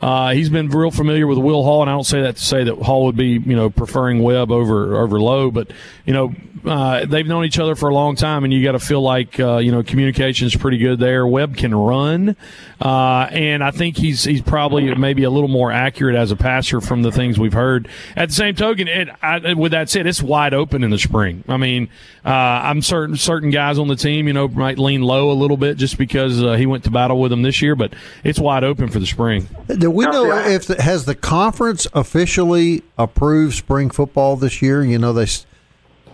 [0.00, 2.76] uh, he's been real familiar with Will Hall, and I don't say that say that
[2.78, 5.70] Hall would be you know preferring Webb over over Lowe, but
[6.04, 8.78] you know uh, they've known each other for a long time, and you got to
[8.78, 11.26] feel like uh, you know communication is pretty good there.
[11.26, 12.36] Webb can run,
[12.80, 16.80] uh, and I think he's he's probably maybe a little more accurate as a passer
[16.80, 17.88] from the things we've heard.
[18.16, 21.44] At the same token, it, I, with that said, it's wide open in the spring.
[21.48, 21.88] I mean,
[22.24, 25.58] uh, I'm certain certain guys on the team, you know, might lean Lowe a little
[25.58, 28.64] bit just because uh, he went to battle with them this year, but it's wide
[28.64, 29.48] open for the spring.
[29.66, 34.82] Do we know if the, has the conference officially approved spring football this year?
[34.82, 35.26] You know, they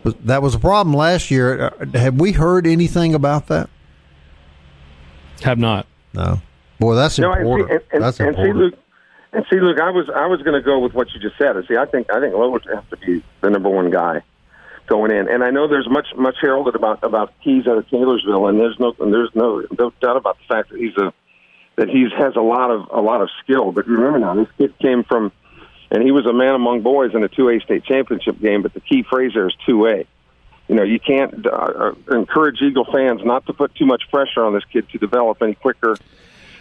[0.06, 1.72] s- that was a problem last year.
[1.80, 3.68] Uh, Have we heard anything about that?
[5.42, 5.86] Have not.
[6.12, 6.40] No.
[6.78, 7.70] Boy, that's No, and see, important.
[7.70, 8.56] and, and, that's and see, important.
[8.58, 8.74] Luke,
[9.32, 11.56] and see, Luke, I was I was going to go with what you just said.
[11.56, 14.22] And see, I think I think Lowe would have to be the number one guy
[14.86, 15.28] going in.
[15.28, 18.78] And I know there's much much heralded about about Keyes out of Taylorsville, and there's
[18.78, 21.12] no and there's no no doubt about the fact that he's a
[21.76, 23.72] that he's has a lot of a lot of skill.
[23.72, 25.32] But remember now, this kid came from,
[25.90, 28.62] and he was a man among boys in a two A state championship game.
[28.62, 30.06] But the key phrase there is two A.
[30.68, 34.44] You know, you can't uh, uh, encourage Eagle fans not to put too much pressure
[34.44, 35.96] on this kid to develop any quicker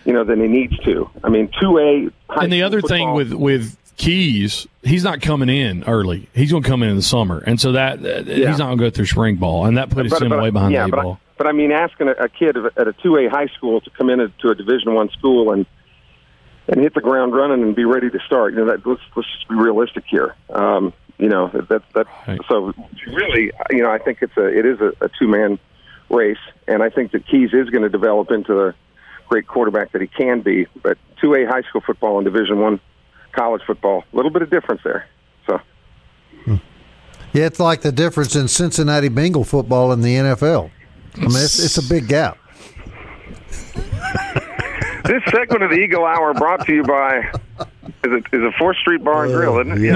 [0.06, 1.10] you know, than he needs to.
[1.24, 2.10] I mean, two A.
[2.42, 6.30] And the other thing with with Keyes, he's not coming in early.
[6.34, 8.78] He's going to come in in the summer, and so that uh, he's not going
[8.78, 11.04] to go through spring ball, and that puts him way behind yeah, the eight but,
[11.04, 11.14] ball.
[11.14, 13.90] I, but I mean, asking a, a kid at a two A high school to
[13.92, 15.66] come in to a Division One school and
[16.70, 18.54] and hit the ground running and be ready to start.
[18.54, 20.36] You know, that let's let's just be realistic here.
[20.50, 22.40] Um, you know, that that, that Right.
[22.48, 22.74] so
[23.08, 25.60] really, you know, I think it's a it is a, a two man
[26.10, 28.76] race, and I think that Keyes is going to develop into the
[29.28, 30.68] great quarterback that he can be.
[30.82, 32.80] But two A high school football and Division One
[33.32, 35.08] college football, a little bit of difference there.
[35.46, 35.60] So.
[36.48, 40.72] yeah, it's like the difference in Cincinnati Bengal football and the NFL.
[41.16, 42.38] I mean, it's, it's a big gap.
[45.06, 48.78] This segment of the Eagle Hour brought to you by is it is a Fourth
[48.78, 49.82] Street Bar and Grill, isn't it?
[49.82, 49.92] Yeah.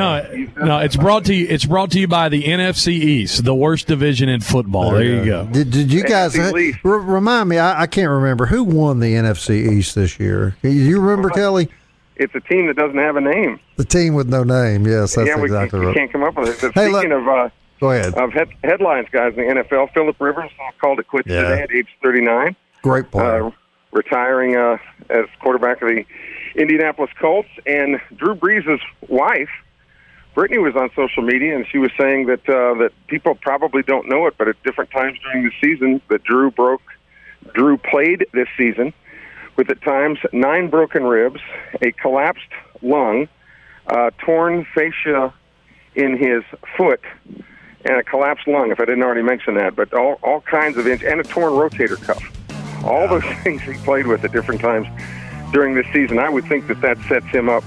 [0.58, 1.48] No, no, it's brought to you.
[1.48, 4.92] It's brought to you by the NFC East, the worst division in football.
[4.92, 5.46] There, you go.
[5.46, 6.80] Did, did you guys NFC Least.
[6.84, 7.58] remind me?
[7.60, 10.56] I, I can't remember who won the NFC East this year.
[10.64, 11.70] You remember Kelly?
[12.16, 13.60] It's a team that doesn't have a name.
[13.78, 14.86] The team with no name.
[14.86, 15.96] Yes, that's yeah, we, exactly we right.
[15.96, 16.58] can't come up with it.
[16.62, 18.14] But Hey, Speaking look- of uh, Go ahead.
[18.14, 21.42] of head, headlines, guys, in the NFL, Philip Rivers called it quits Yeah.
[21.42, 23.48] today at age 39, Great player.
[23.48, 23.52] uh,
[23.94, 24.78] retiring uh,
[25.10, 26.04] as quarterback of the
[26.56, 27.50] Indianapolis Colts.
[27.66, 29.50] And Drew Brees' wife,
[30.36, 34.10] Brittany, was on social media, and she was saying that uh, that people probably don't
[34.10, 36.82] know it, but at different times during the season, that Drew broke,
[37.54, 38.94] Drew played this season
[39.56, 41.40] with at times nine broken ribs,
[41.82, 42.42] a collapsed
[42.82, 43.28] lung,
[43.88, 45.34] uh, torn fascia
[45.96, 46.44] in his
[46.76, 47.02] foot,
[47.86, 48.72] and a collapsed lung.
[48.72, 51.54] If I didn't already mention that, but all all kinds of inj- and a torn
[51.54, 52.24] rotator cuff.
[52.84, 54.88] All those things he played with at different times
[55.52, 56.20] during this season.
[56.20, 57.64] I would think that that sets him up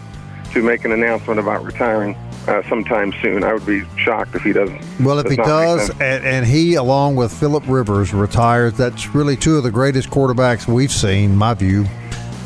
[0.53, 2.15] to make an announcement about retiring
[2.49, 3.45] uh, sometime soon.
[3.45, 4.83] I would be shocked if he doesn't.
[5.01, 9.57] Well, if he does, and, and he, along with Philip Rivers, retires, that's really two
[9.57, 11.85] of the greatest quarterbacks we've seen, my view,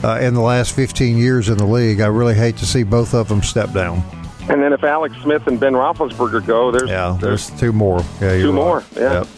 [0.03, 2.01] uh, in the last 15 years in the league.
[2.01, 4.03] I really hate to see both of them step down.
[4.49, 8.03] And then if Alex Smith and Ben Roethlisberger go, there's Yeah, there's two more.
[8.21, 8.55] Yeah, Two right.
[8.55, 9.13] more, yeah.
[9.13, 9.29] Yep.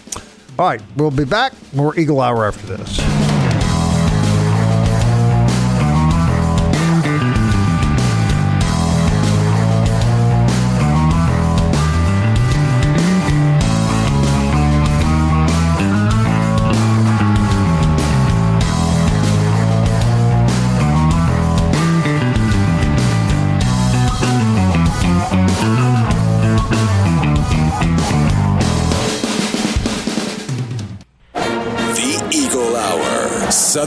[0.59, 1.53] All right, we'll be back.
[1.75, 3.22] More Eagle Hour after this.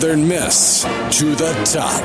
[0.05, 0.83] Southern Miss
[1.17, 1.99] to the top.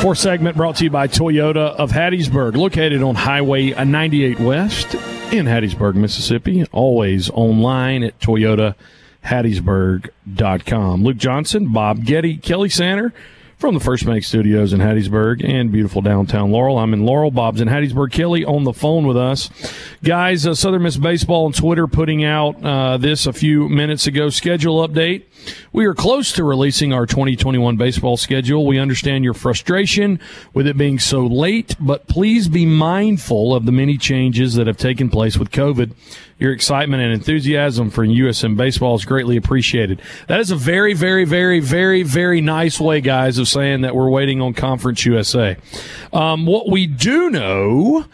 [0.00, 4.94] Fourth segment brought to you by Toyota of Hattiesburg, located on Highway 98 West
[5.32, 6.66] in Hattiesburg, Mississippi.
[6.72, 11.04] Always online at toyotahattiesburg.com.
[11.04, 13.12] Luke Johnson, Bob Getty, Kelly Sander
[13.64, 16.76] from the First Bank Studios in Hattiesburg and beautiful downtown Laurel.
[16.76, 17.30] I'm in Laurel.
[17.30, 18.12] Bob's in Hattiesburg.
[18.12, 19.48] Kelly on the phone with us.
[20.02, 24.28] Guys, uh, Southern Miss Baseball on Twitter putting out uh, this a few minutes ago.
[24.28, 25.22] Schedule update.
[25.72, 28.66] We are close to releasing our 2021 baseball schedule.
[28.66, 30.20] We understand your frustration
[30.52, 34.76] with it being so late, but please be mindful of the many changes that have
[34.76, 35.92] taken place with COVID.
[36.38, 40.02] Your excitement and enthusiasm for USM baseball is greatly appreciated.
[40.26, 44.10] That is a very, very, very, very, very nice way, guys, of saying that we're
[44.10, 45.56] waiting on Conference USA.
[46.12, 48.06] Um, what we do know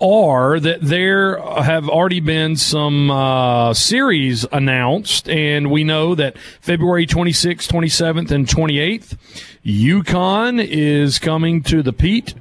[0.00, 7.06] are that there have already been some uh, series announced, and we know that February
[7.06, 9.16] 26th, 27th, and 28th,
[9.64, 12.34] UConn is coming to the Pete.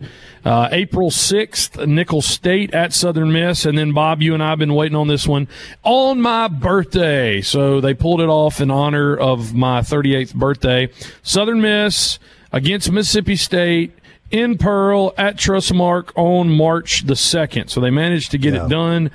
[0.48, 3.66] Uh, April 6th, Nicholls State at Southern Miss.
[3.66, 5.50] And then, Bob, you and I have been waiting on this one
[5.84, 7.42] on my birthday.
[7.42, 10.90] So they pulled it off in honor of my 38th birthday.
[11.22, 12.18] Southern Miss
[12.54, 13.92] against Mississippi State
[14.32, 17.70] in Pearl at Trustmark on March the 2nd.
[17.70, 18.66] So they managed to get Yeah.
[18.66, 19.12] it done.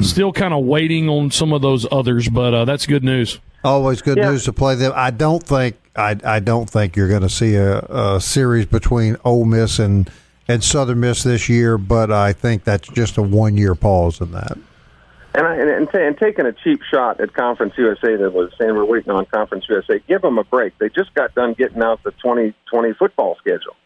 [0.00, 3.40] Still kind of waiting on some of those others, but uh, that's good news.
[3.64, 4.30] Always good Yeah.
[4.30, 4.92] news to play them.
[4.94, 9.16] I don't think I I don't think you're going to see a, a series between
[9.24, 10.08] Ole Miss and
[10.48, 14.32] and Southern Miss this year, but I think that's just a one year pause in
[14.32, 14.58] that.
[15.34, 18.50] And, I, and, and, ta- and taking a cheap shot at Conference USA that was
[18.58, 20.78] saying we're waiting on Conference USA, give them a break.
[20.78, 23.76] They just got done getting out the 2020 football schedule.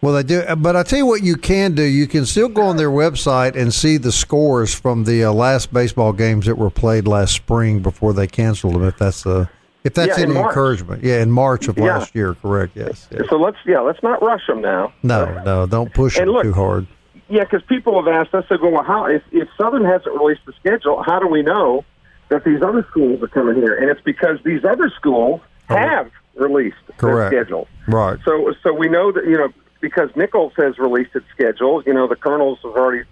[0.00, 1.84] Well, they do, but I tell you what, you can do.
[1.84, 5.72] You can still go on their website and see the scores from the uh, last
[5.72, 8.82] baseball games that were played last spring before they canceled them.
[8.82, 9.46] If that's uh,
[9.84, 11.84] if that's Yeah, any encouragement, yeah, in March of Yeah.
[11.84, 12.72] last year, correct?
[12.76, 13.08] Yes.
[13.10, 13.20] Yeah.
[13.28, 14.92] So let's yeah, let's not rush them now.
[15.02, 16.86] No, no, don't push them look- too hard.
[17.28, 20.42] Yeah, because people have asked us, they go, well, how if, if Southern hasn't released
[20.44, 21.82] the schedule, how do we know
[22.28, 23.74] that these other schools are coming here?
[23.74, 27.30] And it's because these other schools have released Correct.
[27.30, 27.68] their schedule.
[27.88, 28.18] Right.
[28.26, 29.48] So, so we know that you know
[29.80, 31.82] because Nicholls has released its schedule.
[31.86, 33.04] You know, the Colonels have already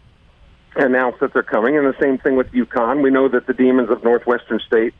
[0.77, 3.03] announced that they're coming, and the same thing with UConn.
[3.03, 4.93] We know that the Demons of Northwestern State,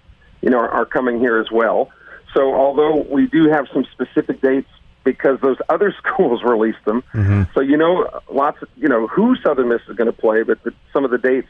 [0.43, 1.91] you know, are, are coming here as well.
[2.35, 4.69] So, although we do have some specific dates
[5.03, 7.03] because those other schools released them,
[7.55, 10.63] so you know, lots of you know who Southern Miss is going to play, but
[10.63, 11.49] the, some of the dates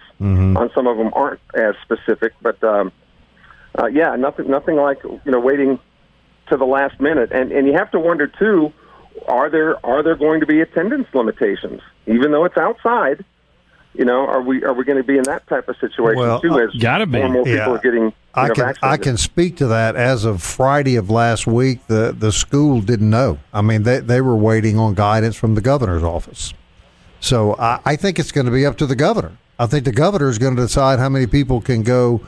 [0.57, 2.33] on some of them aren't as specific.
[2.41, 2.93] But um,
[3.79, 5.79] uh, yeah, nothing, nothing like you know waiting
[6.49, 8.73] to the last minute, and and you have to wonder too,
[9.29, 13.25] are there are there going to be attendance limitations, even though it's outside?
[13.95, 16.41] You know, are we are we going to be in that type of situation Well,
[16.41, 16.59] too?
[16.61, 17.19] As gotta be.
[17.19, 17.71] more and more people Yeah.
[17.71, 19.97] are getting you I know, can I can speak to that.
[19.97, 23.39] As of Friday of last week, the the school didn't know.
[23.53, 26.55] I mean, they they were waiting on guidance from the governor's office.
[27.19, 29.33] So I, I think it's going to be up to the governor.
[29.59, 32.21] I think the governor is going to decide how many people can go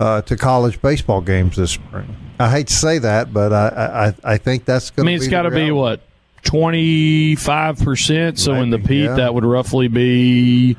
[0.00, 2.16] uh, to college baseball games this spring.
[2.40, 5.06] I hate to say that, but I I, I think that's I going.
[5.08, 6.00] mean, it's got to be what
[6.42, 8.38] twenty five percent.
[8.38, 9.14] So in the Maybe, Pete, yeah.
[9.16, 10.76] that would roughly be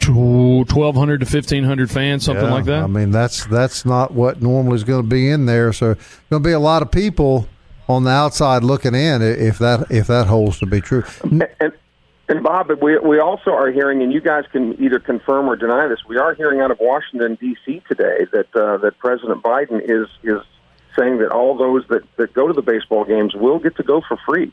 [0.00, 2.84] twelve hundred to fifteen hundred fans, something Yeah, like that.
[2.84, 5.72] I mean, that's that's not what normally is going to be in there.
[5.72, 5.94] So
[6.30, 7.48] going to be a lot of people
[7.88, 11.04] on the outside looking in if that if that holds to be true.
[11.22, 11.72] and,
[12.28, 15.88] and Bob, we we also are hearing, and you guys can either confirm or deny
[15.88, 16.00] this.
[16.06, 17.82] We are hearing out of Washington D.C.
[17.88, 20.42] today that uh, that President Biden is is
[20.98, 24.02] saying that all those that, that go to the baseball games will get to go
[24.06, 24.52] for free.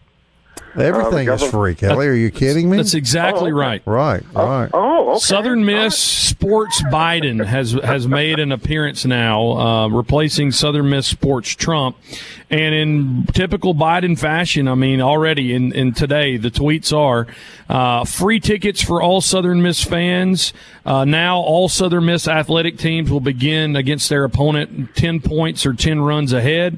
[0.78, 2.08] Everything is government- free, Kelly.
[2.08, 2.78] Are you kidding me?
[2.78, 3.68] That's exactly Oh, okay.
[3.68, 3.82] right.
[3.86, 4.70] right, right.
[4.74, 5.20] Oh, okay.
[5.20, 11.50] Southern Miss Sports Biden has has made an appearance now, uh, replacing Southern Miss Sports
[11.56, 11.96] Trump.
[12.50, 17.26] And in typical Biden fashion, I mean, already in, in today, the tweets are
[17.68, 20.54] uh, free tickets for all Southern Miss fans.
[20.86, 25.74] Uh, now, all Southern Miss athletic teams will begin against their opponent 10 points or
[25.74, 26.78] 10 runs ahead.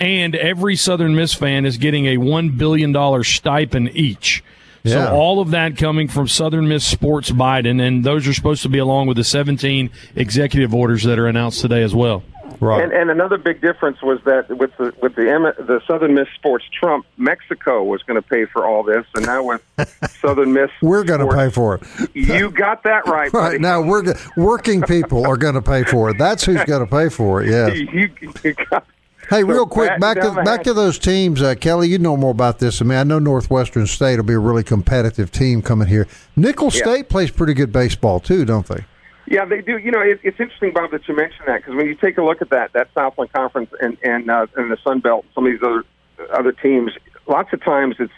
[0.00, 4.44] And every Southern Miss fan is getting a $1 billion stipend each.
[4.84, 4.92] Yeah.
[5.06, 8.68] So all of that coming from Southern Miss Sports Biden, and those are supposed to
[8.68, 12.22] be along with the 17 executive orders that are announced today as well.
[12.60, 12.84] right.
[12.84, 15.24] And, and another big difference was that with the with the
[15.58, 19.42] the Southern Miss Sports Trump, Mexico was going to pay for all this, and now
[19.42, 19.62] with
[20.20, 21.82] Southern Miss, we're going to pay for it.
[22.14, 23.54] You got that right, buddy.
[23.54, 26.18] Right now, we're go- working people are going to pay for it.
[26.18, 27.48] That's who's going to pay for it.
[27.50, 27.76] Yes.
[27.92, 28.10] you,
[28.44, 28.86] you got
[29.28, 31.42] Hey, So real quick, back to back to those teams.
[31.42, 34.34] Uh, Kelly, you know more about this I mean, I know Northwestern State will be
[34.34, 36.06] a really competitive team coming here.
[36.34, 36.84] Nicholls Yeah.
[36.84, 38.84] State plays pretty good baseball too, don't they?
[39.26, 39.76] Yeah, they do.
[39.76, 42.22] You know, it, it's interesting, Bob, that you mentioned that because when you take a
[42.22, 45.52] look at that that Southland Conference and and uh, and the Sun Belt, some of
[45.52, 45.84] these other
[46.32, 46.92] other teams,
[47.26, 48.12] lots of times it's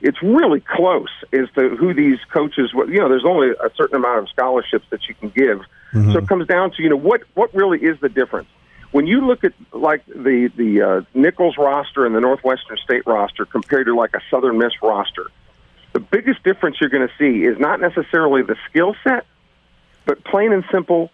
[0.00, 2.72] it's really close as to who these coaches.
[2.74, 5.60] You know, there's only a certain amount of scholarships that you can give,
[6.12, 8.48] so it comes down to you know what what really is the difference.
[8.90, 13.44] When you look at like the the uh, Nicholls roster and the Northwestern State roster
[13.44, 15.26] compared to like a Southern Miss roster,
[15.92, 19.26] the biggest difference you're going to see is not necessarily the skill set,
[20.06, 21.10] but plain and simple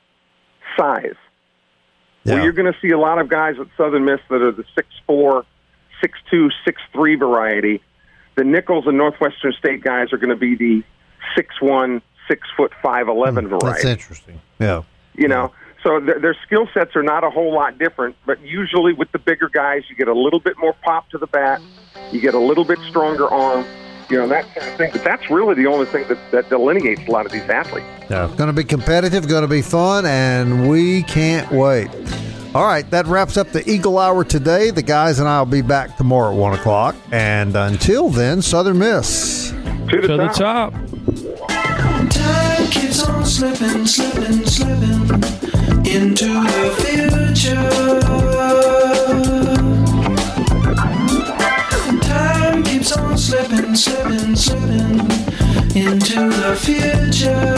[0.76, 1.14] size.
[2.24, 2.34] Yeah.
[2.34, 4.64] Well, you're going to see a lot of guys at Southern Miss that are the
[4.74, 5.44] six four,
[6.00, 7.82] six two, six three variety.
[8.36, 10.82] The Nicholls and Northwestern State guys are going to be the
[11.36, 13.82] six one, six foot five eleven That's variety.
[13.82, 14.40] That's interesting.
[14.58, 14.82] Yeah.
[15.16, 15.52] You know,
[15.84, 18.16] so th- their skill sets are not a whole lot different.
[18.26, 21.28] But usually with the bigger guys, you get a little bit more pop to the
[21.28, 21.60] bat,
[22.10, 23.64] you get a little bit stronger arm.
[24.10, 24.90] You know that kind of thing.
[24.92, 27.86] But that's really the only thing that, that delineates a lot of these athletes.
[28.10, 28.30] Yeah.
[28.36, 31.88] Going to be competitive, going to be fun, and we can't wait.
[32.54, 34.70] All right, that wraps up the Eagle Hour today.
[34.70, 36.94] The guys and I will be back tomorrow at 1 o'clock.
[37.10, 39.50] And until then, Southern Miss.
[39.50, 40.74] To the To the top.
[42.74, 45.02] Keeps on slipping, slipping, slipping
[45.86, 47.70] into the future.
[52.00, 54.98] Time keeps on slipping, slipping, slipping
[55.76, 57.54] into the future.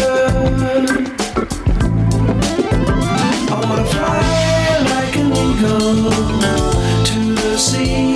[3.49, 6.11] I wanna fly like an eagle
[7.05, 8.16] to the sea.